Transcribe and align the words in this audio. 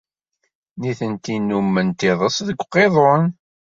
Nitenti 0.79 1.33
nnumment 1.37 1.99
iḍes 2.11 2.37
deg 2.47 2.61
uqiḍun. 2.63 3.23